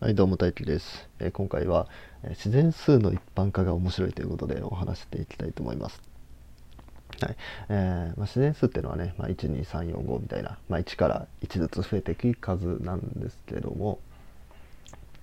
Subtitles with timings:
[0.00, 1.86] はい、どうも大輝です、えー今回は、
[2.22, 6.00] えー自然数の一般化が面白いということでお話していきたいと思います。
[7.20, 7.36] はい
[7.68, 13.98] えーまあ、自然数っていうのはね、まあ、12345みたいな、まあ、1から1ずつ増えていく数なんですけども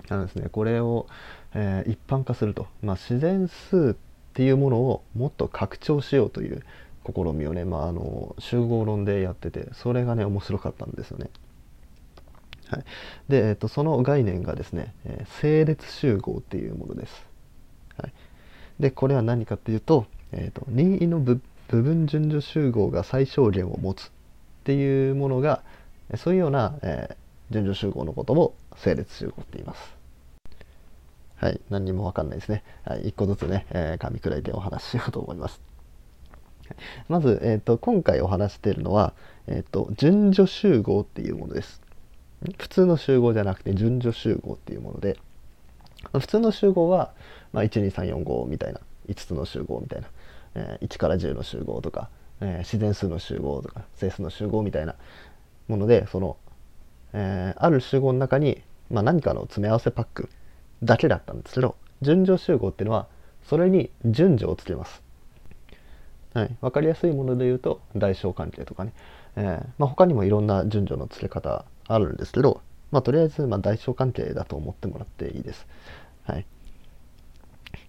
[0.09, 1.07] あのですねこれを、
[1.55, 6.63] えー一般化すると、まあ、自然数っていうものをもっと拡張しようという
[7.03, 11.31] 試みをね、まあ、あの集合論でやっててそれがね面白かったんですよね。
[12.69, 12.83] はい、
[13.29, 17.25] で、えっと、その概念がですね、えー整列集合っていうものです。
[17.97, 18.13] はい、
[18.79, 21.39] でこれは何かっていうと,、えー、と任意の部
[21.69, 24.09] 分順序集合が最小限を持つっ
[24.63, 25.63] ていうものが
[26.15, 29.95] そういうような、えー順序集合のことを整列集合って言います。
[31.37, 32.61] はい、何にもわかんないですね。
[32.83, 35.61] はい、一個ずつね、えー噛み砕いてお話ししようと思います。
[37.07, 39.13] まず、えー、と今回お話しているのは、
[39.47, 41.81] えー、と順序集合っていうものです。
[42.57, 45.17] 普通の集合じゃなくて順序集合っていうもので
[46.13, 47.11] 普通の集合は、
[47.53, 48.79] まあ、12345みたいな
[49.09, 50.07] 5つの集合みたいな、
[50.55, 52.09] えー1から10の集合とか、
[52.41, 54.95] えー自然数の集合とか整数の集合みたいな
[55.67, 56.37] ものでその、
[57.13, 60.29] えーある集合の中に、まあ、何かの詰め合わせパック
[60.83, 63.07] だけだったんですけど順序集合っていうのは
[63.43, 65.06] それに順序をつけます。
[66.33, 68.93] はい、分かりやすいもので言うと大小関係とかね、
[69.35, 72.61] えーまあ、他にもいろんな順序の付け方あるんですけど、
[72.91, 75.67] まあ、とりあえずまあ大小関係だと思ってもらっていいです。
[76.23, 76.45] はい、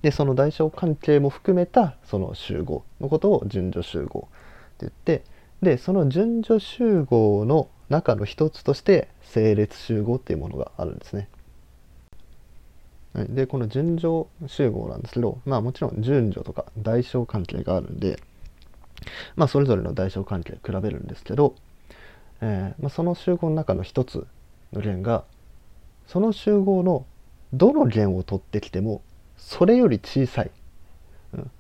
[0.02, 5.24] でその大小関係も含めたその集合のことを順序集合って言って
[5.60, 11.28] でその順序集合の中の一つとして整列集合っていうものがあるんですね。
[13.14, 18.20] はい、でこの順序集合なんですけどまあもちろん順序とか大小関係があるんで
[19.36, 21.54] まあそれぞれの大小関係比べるんですけど、
[22.40, 24.26] えーまあ、その集合の中の一つ
[24.72, 25.24] の弦が
[26.06, 27.06] その集合の
[27.52, 29.02] どの弦を取ってきても
[29.36, 30.50] それより小さい、
[31.32, 31.50] うん、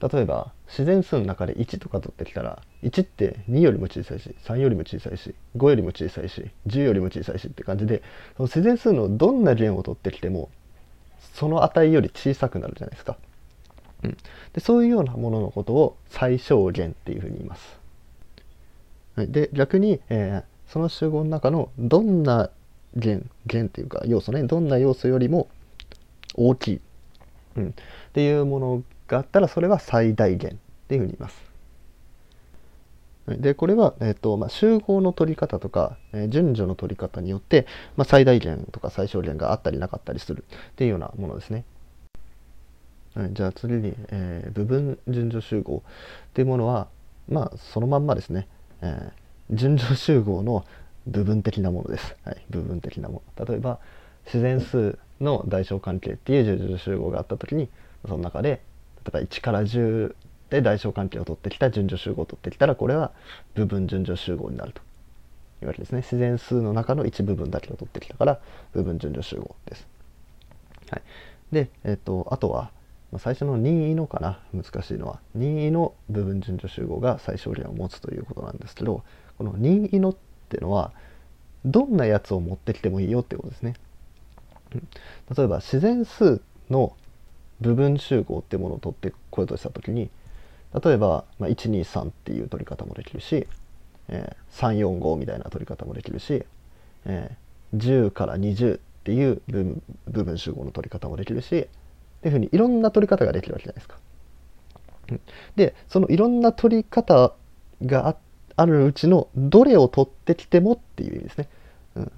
[0.00, 8.02] 例えば自然数の中で1とか取ってきたら1って2よりも小さいし3よりも小さいし5よりも小さいし10よりも小さいしって感じで
[8.36, 10.50] その自然数のどんな弦を取ってきても
[11.34, 13.16] その値より小さくなるじゃないですか。
[14.04, 14.16] うん、
[14.52, 17.78] でそういうようなもののことを最小限っていうふうに言います。
[19.16, 22.48] で逆に、えーその集合の中のどんな
[22.96, 25.48] 弦弦っていうか要素ねどんな要素よりも
[26.34, 26.80] 大きい、
[27.56, 27.72] うん、っ
[28.14, 30.54] ていうものがあったらそれは最大限っ
[30.88, 31.51] ていうふうに言います。
[33.28, 37.66] でこれは、えーとまあ、集合の取り方とか、えー順序の取り方によって、
[37.96, 41.64] まあ、最大限とか最小限があったりなかったりするっていうようなものですね。
[43.14, 46.88] はい、じゃあ次に、えー部分順序集合っていうものは
[47.28, 48.48] まあそのまんまですね、
[48.80, 50.64] えー順序集合の
[51.06, 53.44] 部分的なものです、はい、部分的なもの。
[53.44, 53.78] 例えば
[54.24, 57.68] 自然数の大小関係っていう順序集合があった時に
[58.06, 58.62] その中で
[59.04, 60.14] 例えば1から10
[60.52, 63.10] で大小関係を取ってきた順序集合を取ってきたらこれは
[63.54, 64.80] 部分順序集合になると。
[65.62, 65.98] いうわけですね。
[65.98, 68.40] 自然数の中の一部分だけを取ってきたから
[68.72, 69.86] 部分順序集合です。
[70.90, 71.02] はい、
[71.52, 72.70] で、えっとあとは
[73.18, 74.40] 最初の任意のかな？
[74.52, 75.20] 難しいのは。
[75.34, 79.04] 任意の部分順序集合が最小限を持つということなんですけど
[79.38, 80.16] この任意のっ
[80.48, 80.92] てのは
[81.64, 83.74] どんなやつを持ってきてもいいよってことですね。
[84.72, 86.40] 例えば自然数
[86.70, 86.96] の
[87.60, 90.10] 部分集合ってものを取ってこようとした時に
[90.80, 93.46] 例えば、まあ、123っていう取り方もできるし、
[94.08, 96.44] えー345みたいな取り方もできるし、
[97.06, 99.40] えー10から20っていう
[100.06, 101.48] 部分集合の取り方もできるしっ
[102.20, 103.96] ていうふうにいろんな取り方ができるわけじゃないですか。
[105.56, 107.32] でそのいろんな取り方
[107.84, 108.16] があ
[108.56, 111.48] あるうちのどれを取ってきてもっていう意味ですね。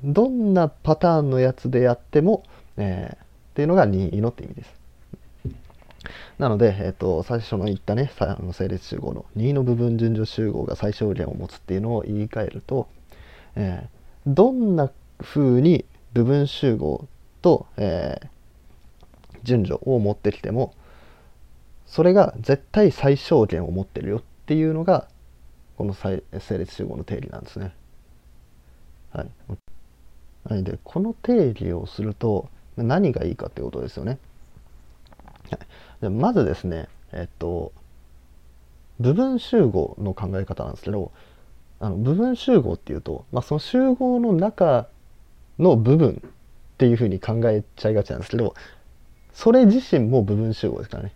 [0.04, 2.42] どんなパターンのやつでやっても、
[2.76, 4.83] えーっていうのが任意のって意味です。
[6.38, 12.88] なので、えっと最初の言ったねあの整列集合の任意の部分順序集合が最小限を持つっていうのを言い換えると、
[13.56, 13.94] えー
[14.26, 17.06] どんな風に部分集合
[17.42, 18.28] と、えー
[19.42, 20.74] 順序を持ってきても
[21.86, 25.06] それが絶対最小限を持ってるよっていうのが
[25.76, 26.22] この整
[26.58, 27.74] 列集合の定理なんですね。
[29.12, 29.28] はい。
[30.48, 34.18] はい、でこの定理をすると何がいいかってことですよね。
[36.10, 37.72] まずですねえっと
[39.00, 41.10] 部分集合の考え方なんですけど
[41.80, 44.86] あの部分集合っていうと、まあ、その集合の中
[45.58, 48.54] の部分っていうふうに考えちゃいがちなんですけど
[49.32, 51.12] それ自身も部分集合ですからね。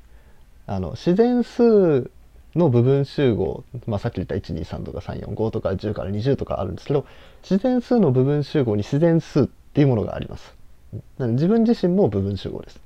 [0.67, 2.11] あの自然数
[2.55, 7.06] の部分集合、まあ、さっき言った123とか345とか10から20とかあるんですけど
[7.43, 10.55] 自然数の部分集合に自然数っていうものがあります。
[11.19, 12.81] 自分自身も部分集合です。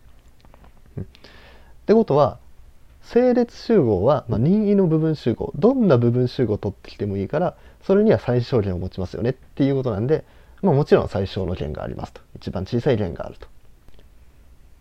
[1.82, 2.38] ってことは
[3.02, 10.25] 整列集合は、まあ、任意の部分集合どんな部分集合を取ってきてもいいからそれには最小限を持ちますよねっていうことなんで、
[10.62, 12.20] まあ、もちろん最小の弦がありますと。
[12.37, 13.49] 一番小さい弦があると。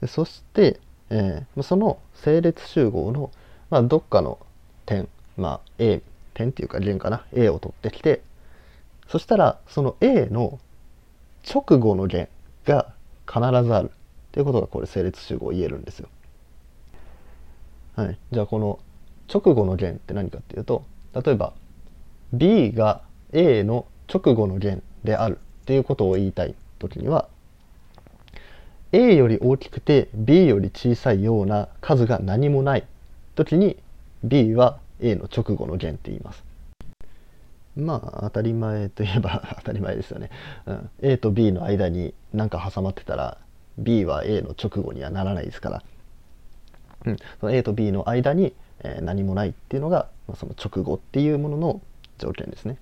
[0.01, 3.31] でそして、えー、その整列集合の、
[3.71, 4.37] まあ、どっかの
[4.85, 5.07] 点、
[5.37, 6.01] まあ、A
[6.35, 7.25] 点っていうか弦かな。
[7.33, 8.21] A を取ってきて
[9.07, 10.59] そしたらその A の
[11.51, 12.29] 直後の弦
[12.65, 12.93] が
[13.27, 13.91] 必ずあるっ
[14.31, 16.07] ていうことがこれ整列集合言えるんですよ。
[17.95, 18.79] はい、じゃあこの
[19.33, 21.53] 直後の弦って何かっていうと例えば
[22.33, 23.01] B が
[23.33, 27.27] A の直後の弦であるっていうことを言いたい時には
[28.93, 32.85] A より大きくて B より小さいような数が何もない
[33.35, 33.77] 時に
[34.23, 36.43] B は A の直後の弦って言います。
[37.77, 40.29] まあ当たり前といえば 当たり前ですよね、
[40.65, 43.37] うん、A と B の間に何か挟まってたら
[43.77, 45.83] B は A の直後にはならないですから。
[47.05, 48.53] うん、その A と B の間に、
[48.83, 51.81] えー、何もないっていうのが、まあ、その直後っていうものの
[52.17, 52.77] 条件ですね。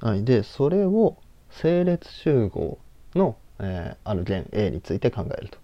[0.00, 1.16] はい、でそれを
[1.50, 2.78] 整列集合
[3.14, 5.58] の、えー、ある弦 A について考えると。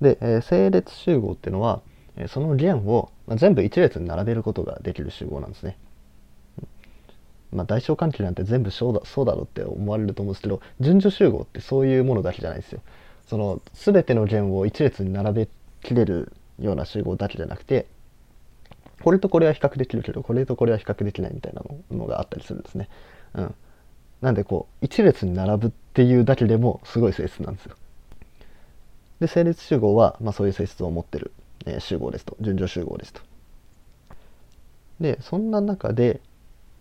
[0.00, 1.82] で、えー、整列集合っていうのは、
[2.16, 5.76] え、その弦を、まあ、全部一列に並べることができる集合なんですね。
[7.52, 12.80] まあ、大小関係なんて全部そうだそうだろうって思われると思うんですけど順序集合ってそういうものだけじゃないですよ。
[13.26, 15.48] その全ての弦を一列に並べ
[15.82, 17.86] 切れるような集合だけじゃなくて
[19.02, 22.88] これとこれは比較できるけどこれとこれは比較できないみたいなのがあったりするんですね。
[23.34, 23.54] うん、
[24.20, 27.76] なんでこう一列に並ぶっていうだけでもすごい性質なんですよ。
[29.20, 31.32] で整列集合は、まあ、そういう性質を持ってる、
[31.66, 33.22] えー、集合ですと順序集合ですと。
[35.00, 36.20] でそんな中で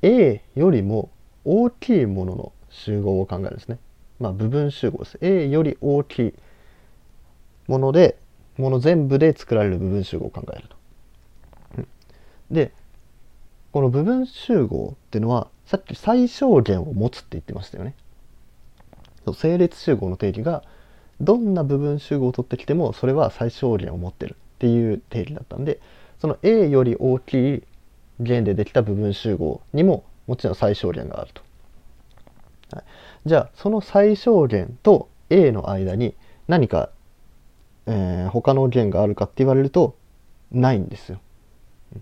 [0.01, 1.10] A よりも
[1.46, 3.80] 大きいものの集合を考えるんですね。
[4.19, 5.18] まあ部分集合です。
[5.22, 6.34] A より大きい
[7.68, 8.18] もので
[8.60, 10.78] もの全部で作られる部分集合を考えると。
[12.52, 12.72] で
[13.72, 17.96] この部分集合っていうのはさっき最小限を持つって言ってましたよね。
[19.34, 20.64] 整列集合の定義が
[21.22, 25.80] どんな部分集合を取ってきてもそれは最小限を持ってるっていう定義だったんで
[26.20, 27.64] その A より大きい
[28.20, 31.44] 弦でできた部分集合にももちろん最小限があると。
[32.76, 32.84] はい、
[33.26, 36.16] じゃあその最小限と A の間に
[36.48, 36.90] 何か
[37.91, 39.97] えー、他の弦があるかって言われると
[40.51, 41.19] ないんですよ。
[41.97, 42.01] っ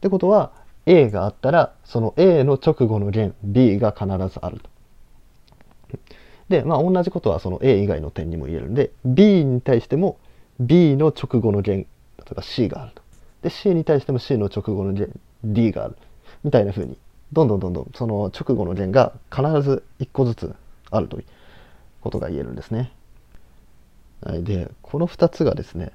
[0.00, 0.52] てことは
[0.86, 4.70] A があったらその A の直後の弦 B が必ずあると。
[6.48, 10.18] でまあ同じことはその A 以外の点にも言えるんで B に対しても
[10.60, 11.78] B の直後の弦
[12.18, 13.02] 例えば C があると。
[13.42, 15.10] で C に対しても C の直後の弦
[15.42, 15.96] D がある
[16.44, 16.96] みたいな風に
[17.32, 20.54] どんどんどんどんその直後の弦が必ず1個ずつ
[20.92, 21.24] あるという
[22.00, 22.92] ことが言えるんですね。
[24.22, 25.92] でこの2つがですね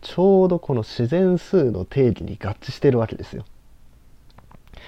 [0.00, 3.44] ちょうどこの自然数の定義に合致してるわけですよ。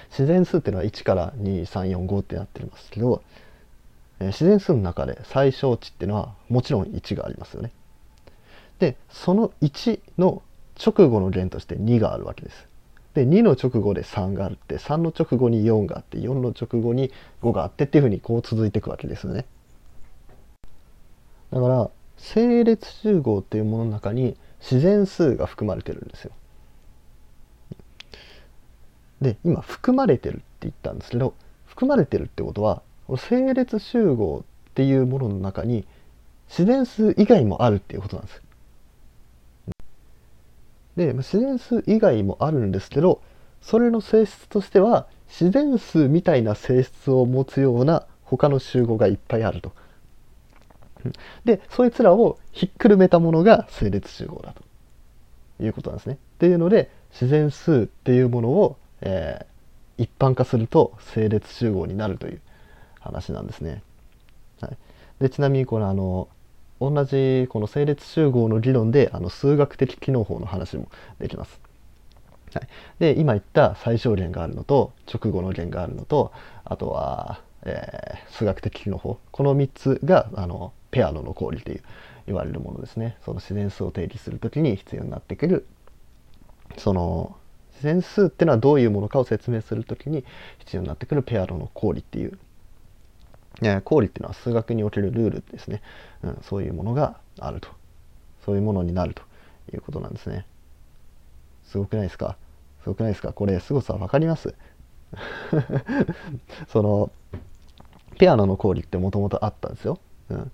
[0.09, 3.21] 自然数っていうのは1から2345ってなってますけど、
[4.19, 7.71] え、自然数の中で最小値っていうのはもちろん1がありますよね。
[8.79, 10.41] でその1の
[10.83, 12.67] 直後の弦として2があるわけです。
[13.13, 17.11] で2の直後で3があって3の直後に4があって4の直後に
[17.41, 19.45] 5があってっていうふうにこう続いていくわけですよね。
[21.51, 26.31] だから整列集合っていうものの中に自然数が含まれてるんですよ。
[29.21, 31.33] で今含まれてるって言ったんですけど
[31.65, 32.81] 含まれてるってことは
[33.17, 35.87] 整列集合っていうものの中に
[36.49, 38.41] 自然数以外もあるっていうことなんです。
[40.95, 43.21] で自然数以外もあるんですけど
[43.61, 49.71] それの性質としては自然数みたいな性質を持つような他の集合がいっぱいあると。
[51.45, 56.15] でそいつらをひっくるめたものが整列集合だということなんですね。
[56.15, 62.41] っていうので自然数っていうものを、えー、一般化すると整列集合になるという
[62.99, 63.81] 話なんですね。
[64.61, 64.77] はい、
[65.19, 66.27] でちなみにこのあの
[66.79, 70.89] 同じこの整列集合の理論であの数学的機能法の話も
[71.19, 71.59] できます。
[72.53, 72.67] はい、
[72.99, 76.31] で今言った最小限があるのと直後の弦があるのと
[76.63, 81.83] あとは、えー、数学的機能法この3つがあのペアの残りという
[82.25, 83.17] 言われるものですね。
[83.23, 85.67] その自然数を定義する時に必要になってくる。
[86.75, 87.35] その
[87.73, 90.25] 自然数ってのはどういうものかを説明する時に
[90.57, 92.39] 必要になってくるペアロの公理っていう、
[93.61, 95.83] え公理っていうのは数学におけるルールですね、
[96.23, 97.69] うん、そういうものがあると。
[98.43, 99.21] そういうものになると
[99.71, 100.47] いうことなんですね。
[101.65, 102.37] すごくないですか？
[102.81, 103.33] すごくないですか？
[103.33, 104.55] これ凄さ分かります？
[106.67, 107.11] その
[108.17, 109.99] ペアノの公理ってもともとあったんですよ。
[110.29, 110.51] うん、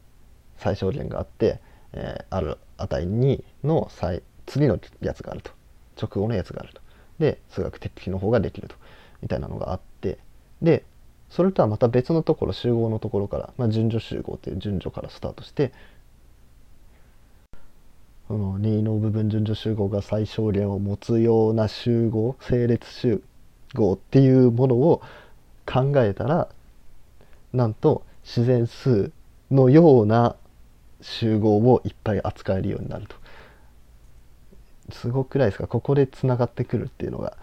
[0.64, 1.60] 最小限があって、
[1.92, 5.52] えーある値2の最次のやつがあると。
[6.02, 6.82] 直後のやつがあると。
[7.20, 8.76] で数学的の方ができると。
[9.22, 10.18] みたいなのがあって。
[10.62, 10.84] で
[11.30, 15.74] それとはまた別のところ集合のところから、まあ、順序集合という順序からスタートして
[18.28, 23.24] その2の部分順序集合が最小限を持つような集合整列集
[23.74, 25.02] 合っていうものを
[25.66, 26.50] 考えたら
[27.52, 29.12] なんと自然数
[29.50, 30.36] のような
[31.04, 33.16] 集合をいっぱい扱えるようになると
[34.92, 35.68] すごくないですか？
[35.68, 37.38] ここでつながってくるっていうのが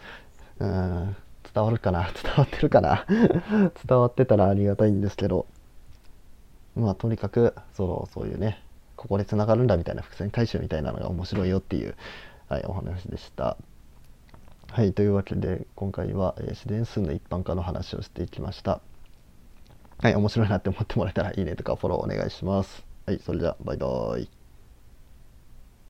[0.59, 1.17] うん
[1.55, 2.11] 伝わるかな？
[2.23, 3.07] 伝わってるかな？
[3.87, 5.47] 伝わってたらありがたいんですけど
[6.76, 8.62] まあとにかくそのそういうね
[8.97, 11.97] ここでつながるんだみたいな伏線回収みたいなのが面白いよっていう、
[12.49, 13.57] はい、お話でした。
[14.71, 18.81] はいというわけで今回は、えー自然数の一般化の話をしていきました。
[19.99, 22.89] はい面白いなって思ってもらえたらいいねとかフォローお願いします。
[23.07, 24.39] はいそれじゃあバイバイ。